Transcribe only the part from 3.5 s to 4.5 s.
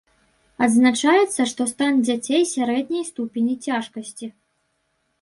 цяжкасці.